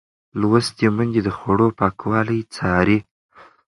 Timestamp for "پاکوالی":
1.79-2.39